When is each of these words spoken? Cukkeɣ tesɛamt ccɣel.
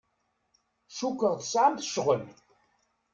Cukkeɣ 0.97 1.33
tesɛamt 1.39 1.83
ccɣel. 1.87 2.23